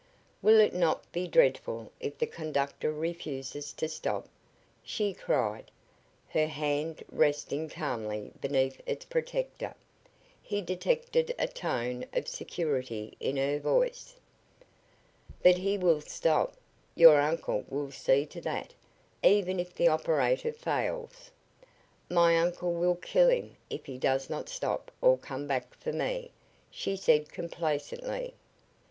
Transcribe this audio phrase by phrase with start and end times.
[0.41, 4.27] "Will it not be dreadful if the conductor refuses to stop?"
[4.81, 5.69] she cried,
[6.29, 9.75] her hand resting calmly beneath its protector.
[10.41, 14.15] He detected a tone of security in her voice.
[15.43, 16.55] "But he will stop!
[16.95, 18.73] Your uncle will see to that,
[19.21, 21.29] even if the operator fails."
[22.09, 26.31] "My uncle will kill him if he does not stop or come back for me,"
[26.71, 28.33] she said, complacently.